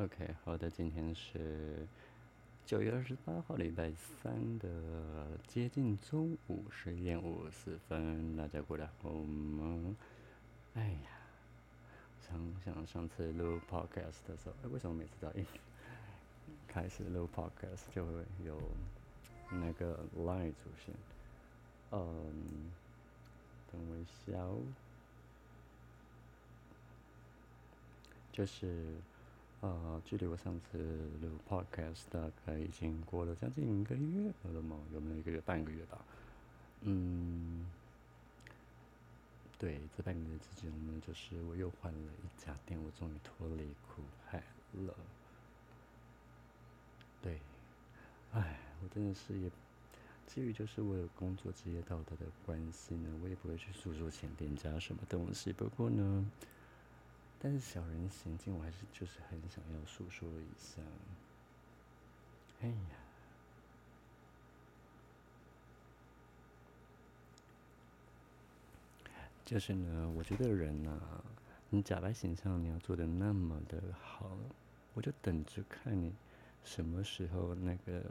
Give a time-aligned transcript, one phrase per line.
[0.00, 1.86] OK，好的，今天是
[2.64, 9.94] 九月二十八号，礼拜三的接近中午十一点五十分，大家过得好吗？
[10.72, 11.10] 哎呀，
[12.18, 15.44] 想想上次录 Podcast 的时候，哎，为什么每次到一
[16.66, 18.58] 开始录 Podcast 就会有
[19.50, 20.94] 那个 line 出现？
[21.90, 22.72] 嗯，
[23.70, 24.62] 等我一下哦，
[28.32, 28.94] 就是。
[29.60, 30.78] 呃，距离我上次
[31.20, 34.78] 录 podcast 大概已经过了将近一个月了吗？
[34.94, 35.98] 有没有一个月、半个月吧？
[36.80, 37.66] 嗯，
[39.58, 44.42] 对，这半个月之间呢，就是我又换了一家店，我终于脱离苦海
[44.86, 44.94] 了。
[47.22, 47.38] 对，
[48.32, 49.50] 唉，我真的是也，
[50.26, 55.52] 基于就是我有工作职业道德的关系呢，我也不会去诉说前店家什么东西。
[55.52, 56.24] 不过呢。
[57.42, 60.82] 但是小人行径，我还是就是很想要诉说一下。
[62.60, 62.74] 哎呀，
[69.42, 71.00] 就是呢，我觉得人呐，
[71.70, 74.36] 你假扮形象你要做的那么的好，
[74.92, 76.12] 我就等着看你
[76.62, 78.04] 什么时候那个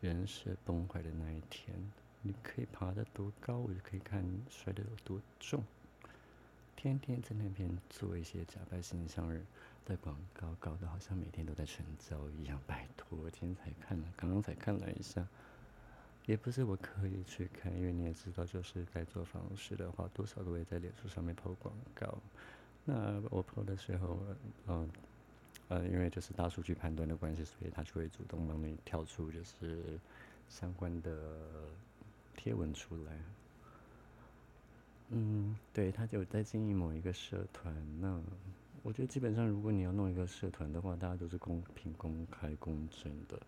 [0.00, 1.74] 人设崩坏的那一天。
[2.22, 5.64] 你可以爬得多高，我就可以看摔得有多重。
[6.80, 9.44] 天天在那边做一些假扮形象人
[9.84, 12.56] 的广告，搞得好像每天都在成交一样。
[12.68, 15.26] 拜托，我今天才看了，刚刚才看了一下，
[16.24, 22.16] 也不是我刻意去看，因为你也知道，就是在做方式的话，多少都会在脸书上面抛广告。
[22.84, 24.16] 那我抛的时候，
[24.68, 24.88] 嗯
[25.66, 29.98] 呃，因为就是大数据判断的关系，所以他就会主动帮你跳出就是
[30.48, 31.40] 相关的
[32.36, 33.18] 贴文出来。
[35.10, 37.74] 嗯，对他就在经营某一个社团。
[38.00, 38.20] 那
[38.82, 43.40] 我觉得基本上，如果你要弄一个社团的话，大家都是公平、公开、公正的。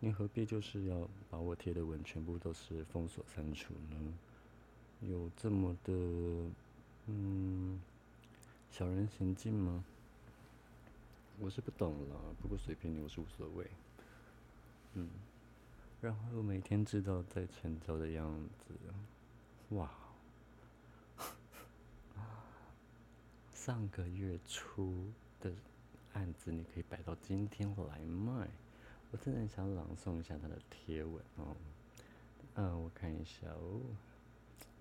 [0.00, 4.14] 你何必就是要把我贴的文全部都是封锁、删除呢？
[5.02, 5.92] 有这么的
[7.06, 7.80] 嗯
[8.70, 9.84] 小人行径吗？
[11.40, 13.66] 我是不懂了，不过随便你，我是无所谓。
[14.94, 15.08] 嗯，
[16.00, 18.74] 然后每天知道在成交的样子，
[19.76, 19.90] 哇！
[23.64, 25.10] 上个月初
[25.40, 25.50] 的
[26.12, 28.46] 案子，你可以摆到今天来卖。
[29.10, 31.56] 我真的很想朗诵一下他的贴文哦。
[32.56, 33.80] 嗯，我看一下哦。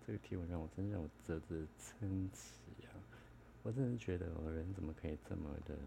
[0.05, 2.91] 这个贴文让我真让我啧啧称奇啊！
[3.63, 5.77] 我真的觉得我，人怎么可以这么的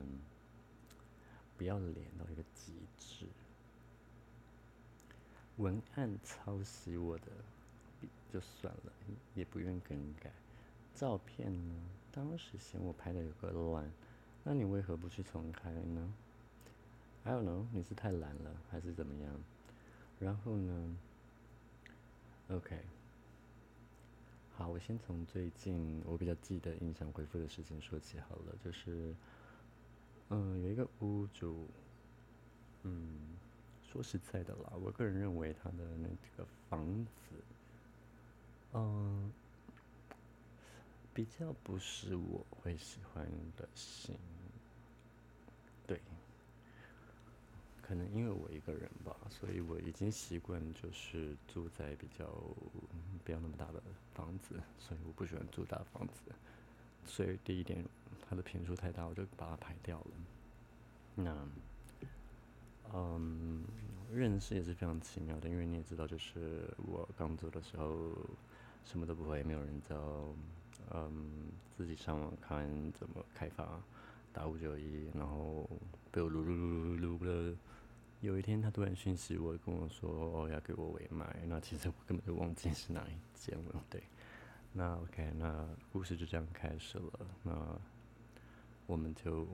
[1.59, 3.27] 不要脸到一个极致？
[5.59, 7.27] 文案抄袭我的，
[8.33, 8.93] 就算了，
[9.35, 10.33] 也不愿更改。
[10.95, 11.75] 照片呢？
[12.17, 13.93] 当时嫌我拍的有个乱，
[14.43, 16.15] 那你为何不去重开呢？
[17.23, 17.69] 还有呢？
[17.75, 19.39] 你是太懒了，还是怎么样？
[20.19, 20.97] 然后呢
[22.49, 22.81] ？OK，
[24.57, 28.57] 好，我先从最近我比较记得、印象回复的事情说起好了。
[28.65, 29.15] 就是，
[30.31, 31.69] 嗯，有一个屋主，
[32.85, 33.37] 嗯，
[33.83, 37.37] 说实在的啦，我个人认为他的那个房子，
[38.73, 39.31] 嗯。
[41.17, 44.19] 比较不是我会喜欢的型，
[45.87, 45.99] 对，
[47.81, 52.27] 可能因为我一个人吧，所以我已经习惯就是住在比较
[53.25, 53.83] 不要那么大的
[54.13, 56.21] 房子，所以我不喜欢住大房子。
[57.07, 57.83] 所以第一点，
[58.29, 60.11] 它的平数太大，我就把它排掉了。
[61.15, 61.49] 那，
[62.93, 63.65] 嗯，
[64.13, 68.13] 认识也是非常奇妙的，因为你也知道，就是我刚做的时候
[68.85, 69.97] 什么都不会，没有人教。
[70.93, 73.81] 嗯，自己上网看怎么开发
[74.33, 75.69] 打五九一，然后
[76.11, 77.57] 被我撸撸撸撸撸了。
[78.21, 83.85] 有一天，他突然讯息我，跟我说：“哦，要给我尾卖。”那其实我根本就忘记是哪一间了。
[83.91, 84.03] 对，
[84.73, 87.13] 那 OK，那故事就这样开始了。
[87.43, 87.79] 那
[88.87, 89.47] 我们就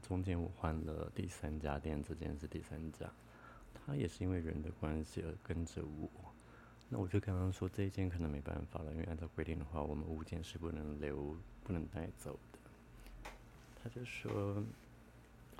[0.00, 3.10] 中间我换了第三家店，这间是第三家，
[3.74, 6.08] 他也是因为人的关系而跟着我。
[6.90, 12.58] 那我就刚刚说这一件可能没办法了，因为按照规定的话，我们物件是不能留、不能带走的。
[13.82, 14.64] 他就说：“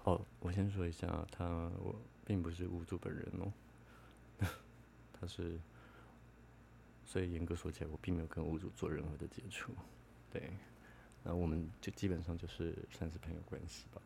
[0.05, 1.45] 哦，我先说一下，他
[1.79, 1.95] 我
[2.25, 3.53] 并不是屋主本人哦，
[5.13, 5.61] 他是，
[7.05, 9.71] 所以严格说起来，我并没有跟屋主做任何的接触。
[10.33, 10.51] 对，
[11.23, 14.01] 那我们就基本上就是算是朋友关系吧。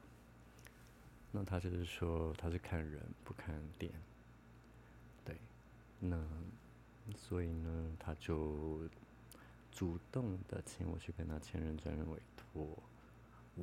[1.30, 3.92] 那他就是说，他是看人不看店。
[5.24, 5.36] 对，
[6.00, 6.20] 那。”
[7.16, 8.88] 所以呢，他就
[9.70, 12.78] 主动的请我去跟他签认专人委托。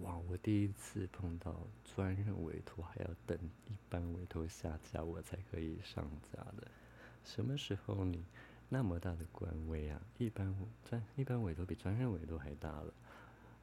[0.03, 0.15] 哇！
[0.29, 3.35] 我第一次碰到专任委托还要等
[3.67, 6.67] 一般委托下架我才可以上架的。
[7.25, 8.23] 什么时候你
[8.69, 9.99] 那么大的官位啊？
[10.19, 10.55] 一般
[10.87, 12.93] 专一般委托比专任委托还大了。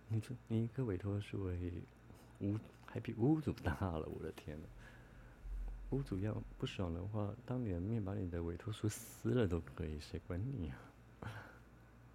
[0.08, 1.72] 你这你一个委托数为
[2.40, 4.66] 屋还比屋主大了，我的天呐！
[5.90, 11.30] 屋主要不爽的话，当你的面把你的委托书撕了都可以，谁管你啊？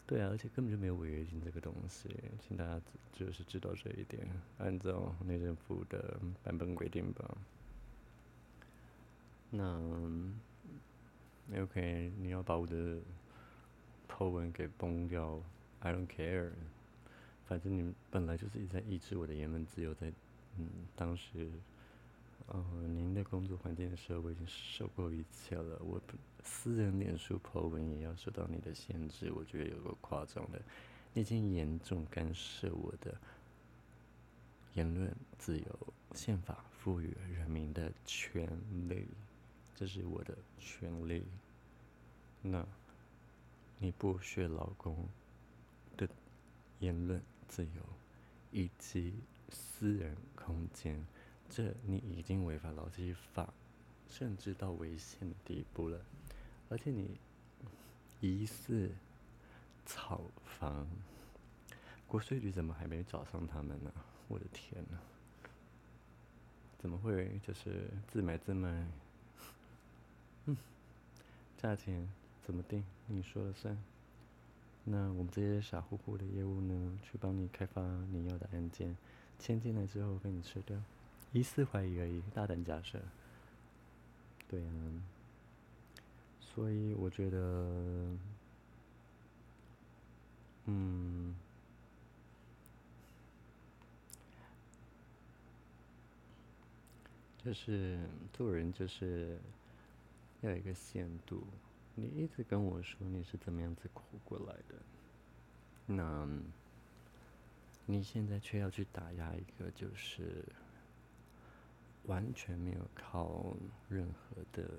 [0.06, 2.10] 对啊，而且根本就没有违约金这个东西，
[2.46, 2.82] 请大家
[3.14, 4.28] 就是知道这一点，
[4.58, 7.38] 按照内政部的版本规定吧。
[9.50, 9.80] 那
[11.56, 13.00] OK，你要把我的
[14.10, 15.42] po 文给崩掉
[15.80, 16.52] ，I don't care。
[17.48, 20.12] 反正你本来就是一直在抑制我的言论自由，在
[20.58, 21.50] 嗯当时。
[22.54, 25.80] 呃，您的工作环境的时候，我已经受够一切了。
[25.80, 26.02] 我
[26.44, 30.62] 私人脸书 po 文也要受到你的限制，我觉得有个夸张的，
[31.14, 33.16] 你已经严重干涉我的
[34.74, 35.66] 言论自由。
[36.14, 38.46] 宪法赋予人民的权
[38.90, 39.08] 利，
[39.74, 41.24] 这是我的权利。
[42.42, 42.68] 那，
[43.80, 45.08] 你剥削老公
[45.96, 46.06] 的
[46.80, 47.82] 言论自由
[48.52, 49.14] 以及
[49.50, 51.02] 私人空间。
[51.54, 53.54] 这你已经违反劳基法，
[54.08, 56.00] 甚至到违宪的地步了，
[56.70, 57.20] 而且你
[58.22, 58.90] 疑似
[59.86, 60.88] 炒房，
[62.08, 63.92] 国税局怎么还没找上他们呢？
[64.30, 64.98] 我的天呐，
[66.80, 68.88] 怎么会就是自买自卖？
[70.46, 70.56] 嗯，
[71.62, 72.10] 价钱
[72.42, 72.82] 怎么定？
[73.08, 73.78] 你说了算。
[74.86, 78.96] 那我们这些傻乎乎的业务呢，去帮你开发你要的案件，
[79.38, 80.82] 签进来之后被你吃掉。
[81.34, 83.00] 疑似怀疑而已，大胆假设。
[84.50, 84.72] 对啊，
[86.42, 88.18] 所以我觉得，
[90.66, 91.34] 嗯，
[97.38, 97.98] 就是
[98.34, 99.40] 做人就是
[100.42, 101.48] 要有一个限度。
[101.96, 104.76] 你一直跟我说你是怎么样子苦过来的，
[105.86, 106.28] 那
[107.86, 110.44] 你现在却要去打压一个就是。
[112.08, 113.56] 完全没有靠
[113.88, 114.70] 任何的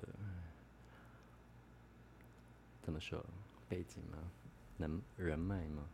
[2.83, 3.25] 怎么说
[3.69, 4.19] 背景吗？
[4.77, 5.89] 能人脉吗？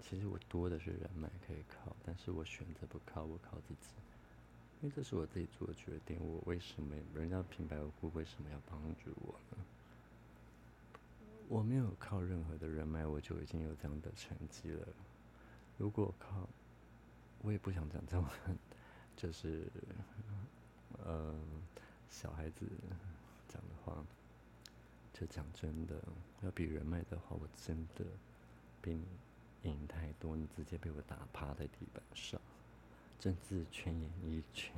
[0.00, 3.88] 其实我多的是人脉可以靠，但是我选择不靠，我靠自己，
[4.80, 6.18] 因为这是我自己做的决定。
[6.20, 9.64] 我为什么人家平白无故为什么要帮助我呢？
[11.48, 14.86] 我没有靠任何的人脉，我就已经有这样的成绩了。
[15.76, 16.48] 如果靠，
[17.42, 18.30] 我也不想讲这么，
[19.16, 19.66] 就是。
[21.04, 21.34] 呃，
[22.08, 22.66] 小孩子
[23.48, 24.04] 讲的话，
[25.12, 26.02] 就讲真的，
[26.42, 28.04] 要比人脉的话，我真的
[28.82, 29.04] 比你
[29.70, 30.36] 赢太多。
[30.36, 32.40] 你直接被我打趴在地板上，
[33.18, 34.72] 政治圈、演艺圈、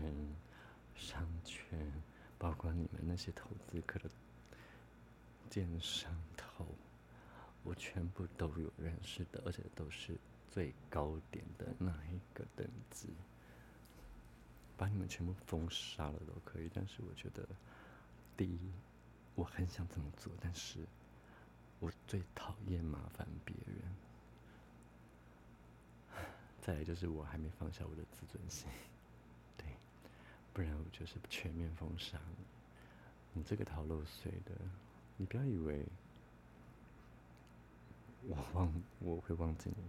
[0.95, 1.93] 商圈，
[2.39, 4.11] 包括你们那些投资客的
[5.51, 6.67] 奸商头，
[7.63, 10.17] 我全部都有认识的，而且都是
[10.51, 13.09] 最高点的那一个等级。
[14.77, 17.47] 把你们全部封杀了都可以，但是我觉得，
[18.37, 18.59] 第一，
[19.35, 20.81] 我很想这么做，但是
[21.81, 23.77] 我最讨厌麻烦别人。
[26.61, 28.69] 再来就是我还没放下我的自尊心，
[29.57, 29.67] 对，
[30.53, 32.45] 不然我就是全面封杀你。
[33.35, 34.55] 你这个逃漏税的，
[35.17, 35.85] 你不要以为
[38.29, 39.83] 我忘我会忘记你。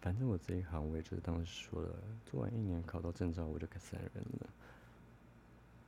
[0.00, 1.94] 反正我这一行，我也就是当时说了，
[2.26, 4.48] 做完一年考到证照，我就可散人了。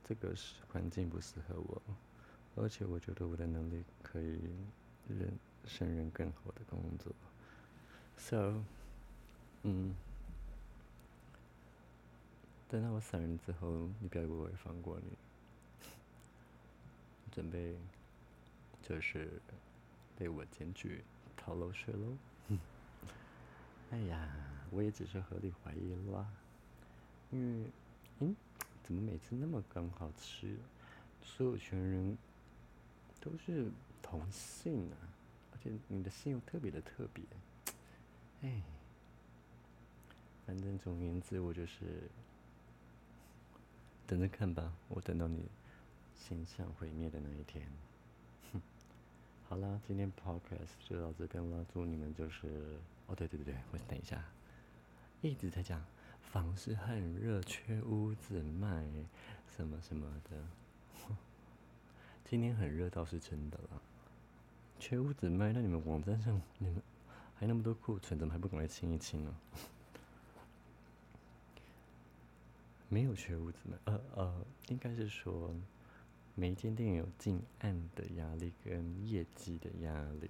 [0.07, 1.81] 这个是环境不适合我，
[2.55, 4.39] 而且我觉得我的能力可以
[5.09, 5.31] 任
[5.65, 7.11] 胜任更好的工作。
[8.17, 8.63] So，
[9.63, 9.95] 嗯，
[12.69, 15.17] 等到我散人之后，你不要以为我会放过你，
[17.33, 17.75] 准备
[18.81, 19.41] 就是
[20.17, 21.03] 被我检举
[21.35, 22.15] 逃漏税喽。
[23.91, 24.29] 哎呀，
[24.71, 26.27] 我也只是合理怀疑啦。
[27.31, 27.69] 因为，
[28.19, 28.35] 嗯，
[28.83, 30.57] 怎么每次那么刚好吃？
[31.23, 32.17] 所有权人
[33.21, 34.97] 都是同性啊，
[35.53, 37.23] 而且你的性又特别的特别。
[38.41, 38.61] 哎，
[40.45, 42.09] 反正总言之，我就是
[44.05, 44.73] 等着看吧。
[44.89, 45.45] 我等到你
[46.15, 47.65] 形象毁灭的那一天。
[48.51, 48.61] 哼，
[49.47, 51.65] 好啦，今天 podcast 就到这边了。
[51.71, 52.77] 祝你们就是。
[53.07, 54.23] 哦，对对对对，我等一下，
[55.21, 55.83] 一直在讲
[56.19, 58.85] 房市很热，缺屋子卖，
[59.55, 60.47] 什么什么的。
[62.25, 63.81] 今天很热倒是真的了，
[64.79, 66.81] 缺屋子卖，那你们网站上你们
[67.35, 69.35] 还那么多库存，怎么还不赶快清一清呢？
[72.89, 75.53] 没有缺屋子卖，呃呃，应该是说，
[76.33, 80.29] 每一间店有进案的压力跟业绩的压力，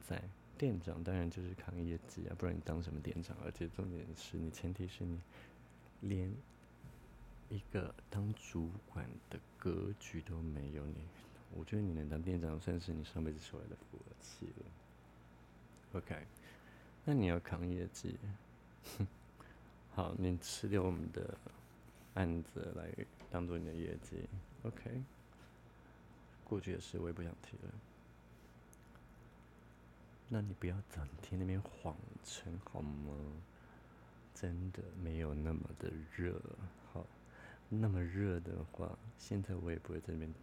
[0.00, 0.22] 在
[0.60, 3.34] 店长当然就是扛业绩啊，不然你当什么店长？
[3.42, 5.18] 而且重点是你前提是你
[6.02, 6.30] 连
[7.48, 10.96] 一个当主管的格局都没有，你
[11.56, 15.98] 我觉得你能当店长算是你上辈子修来的福气了。
[15.98, 16.26] OK，
[17.06, 18.18] 那你要扛业绩，
[19.94, 21.38] 好，你吃掉我们的。
[22.14, 22.92] 案子来
[23.30, 24.28] 当做你的业绩
[24.64, 25.00] ，OK。
[26.44, 27.72] 过去的事我也不想提了。
[30.32, 33.12] 那你不要整天那边谎称好吗？
[34.32, 36.40] 真的没有那么的热，
[36.92, 37.04] 好，
[37.68, 40.34] 那么热的话，现在我也不会在那边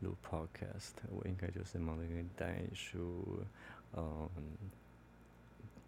[0.00, 3.44] 录 Podcast，我应该就是忙着跟代书，
[3.92, 4.28] 嗯，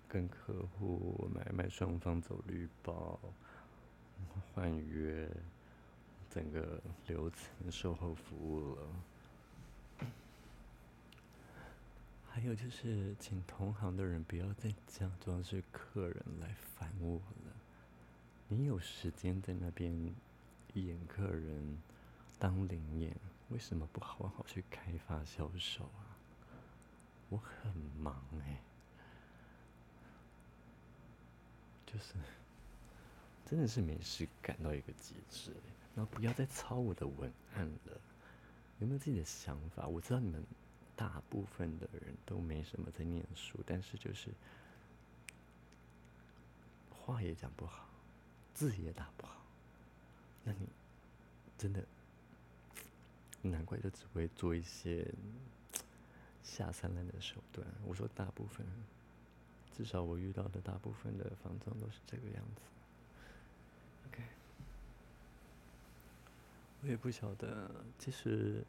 [0.06, 3.18] 跟客户买卖双方走绿包。
[4.52, 5.28] 换约，
[6.30, 8.82] 整个流程售后服务了。
[12.38, 17.52] 还有就是，请同行的人不要再假装是客人来烦我了。
[18.46, 19.92] 你有时间在那边
[20.74, 21.82] 演客人
[22.38, 23.16] 当灵演，
[23.48, 26.14] 为什么不好好去开发销售啊？
[27.28, 28.62] 我很忙哎，
[31.86, 32.14] 就是。
[33.46, 35.50] 真的是没事干到一个极致，
[35.96, 38.00] 然后不要再抄我的文案了。
[38.78, 39.88] 有没有自己的想法？
[39.88, 40.40] 我知道你们
[40.98, 44.30] 大部分的人都没什么在念书，但是就是
[46.90, 47.88] 话也讲不好，
[48.52, 49.36] 字也打不好。
[50.42, 50.66] 那你
[51.56, 51.84] 真的
[53.42, 55.06] 难怪就只会做一些
[56.42, 57.64] 下三滥的手段。
[57.86, 58.66] 我说大部分，
[59.76, 62.62] 至少我遇到的大部分的房东都是这个样子。
[64.08, 64.22] OK，
[66.82, 68.64] 我也不晓得，其实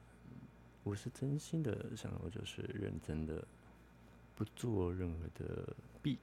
[0.89, 3.46] 我是真心的想要，就是认真的，
[4.36, 6.17] 不做任何的弊，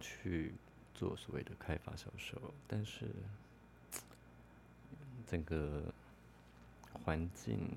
[0.00, 0.54] 去
[0.94, 3.10] 做所谓的开发销售，但是
[5.26, 5.92] 整个
[7.04, 7.68] 环境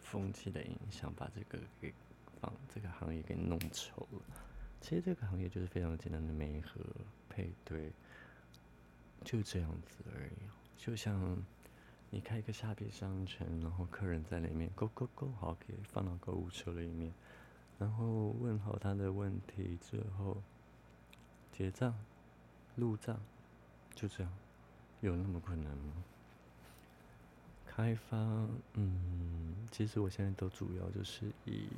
[0.00, 1.94] 风气的影响，把这个给
[2.40, 4.20] 放这个行业给弄丑了。
[4.80, 6.80] 其实这个行业就是非常简单的媒合
[7.28, 7.92] 配对，
[9.22, 10.32] 就这样子而已，
[10.76, 11.40] 就像。
[12.12, 17.12] 你开一个虾皮商城，然后客人在里面勾勾勾，好，可以放到购物车里面，
[17.78, 20.42] 然后问好他的问题之后，
[21.52, 21.94] 结账、
[22.74, 23.16] 入账，
[23.94, 24.32] 就这样，
[25.00, 25.92] 有那么困难吗？
[27.64, 28.16] 开发，
[28.74, 31.68] 嗯，其实我现在都主要就是以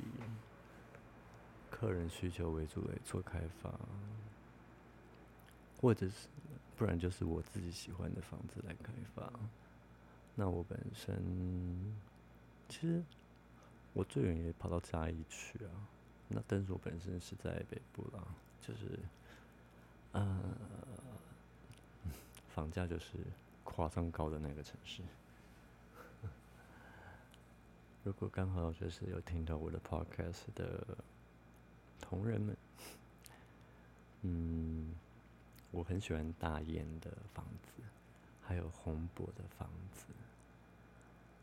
[1.69, 3.71] 客人需求为主来做开发，
[5.79, 6.27] 或者是
[6.75, 9.31] 不然就是我自己喜欢的房子来开发。
[10.35, 11.95] 那我本身，
[12.67, 13.03] 其实
[13.93, 15.69] 我最远也跑到嘉义去啊。
[16.27, 18.23] 那但是我本身是在北部啦，
[18.59, 18.97] 就是，
[20.13, 20.41] 呃，
[22.55, 23.13] 房价就是
[23.63, 25.03] 夸张高的那个城市。
[28.03, 30.97] 如果刚好就是有听到我的 podcast 的
[32.01, 32.57] 同仁们，
[34.23, 34.95] 嗯，
[35.69, 37.83] 我很喜欢大雁的房子，
[38.41, 40.05] 还有红博的房子。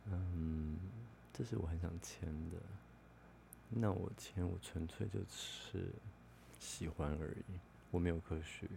[0.07, 0.78] 嗯，
[1.33, 2.57] 这是我很想签的。
[3.69, 5.92] 那我签，我纯粹就是
[6.59, 7.59] 喜欢而已，
[7.90, 8.69] 我没有科学。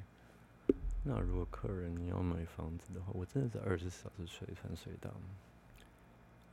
[1.03, 5.11] 那如果客人你要买房子的话，我真的是二十四小时随传随到。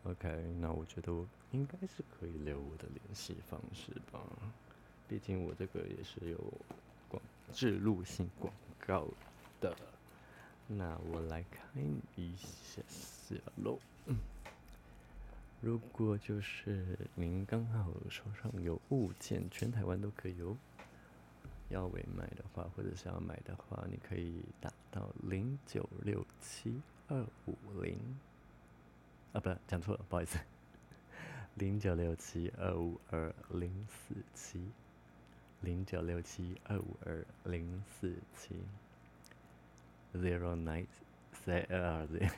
[0.05, 4.21] OK，那我觉得我应该是可以留我的联系方式吧。
[5.07, 6.53] 毕竟我这个也是有
[7.09, 7.23] 广
[7.53, 8.53] 植入性广
[8.87, 9.07] 告
[9.61, 9.77] 的。
[10.67, 11.61] 那我来看
[12.17, 13.79] 一下下喽。
[15.63, 20.57] 如果就是您刚好手上有物件，全台湾都可以哦。
[21.69, 27.99] 要委买的话，或者是要买的话，你可以打到零九六七二五零。
[29.35, 30.39] 啊，不，讲错了，不好意思。
[31.57, 34.67] 零九六七二五二零四七，
[35.61, 38.55] 零九六七二五二零四七
[40.15, 40.87] ，zero nine
[41.45, 42.31] z r z。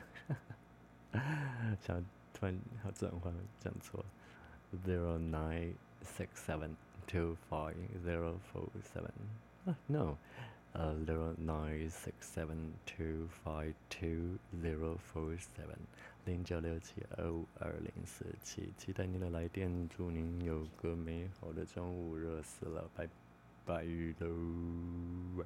[1.87, 2.05] 想。
[2.33, 4.05] 突然要转换，讲错
[4.87, 5.75] ，zero nine
[6.05, 6.75] six seven
[7.07, 7.75] two five
[8.05, 9.11] zero four seven，
[9.67, 10.17] 啊，no，
[10.73, 15.77] 呃，zero nine six seven two five two zero four seven，
[16.25, 23.09] 零九六七二五二零四七，期待您的来电，祝您有个美好的中午，热死了，拜
[23.67, 23.85] 拜
[24.19, 25.45] 喽。